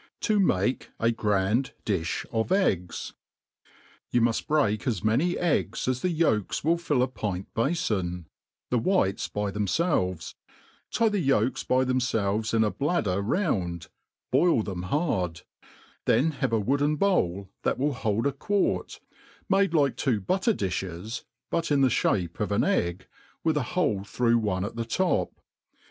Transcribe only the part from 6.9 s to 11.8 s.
a pint bafon, the whites by themfelves, tie the yolks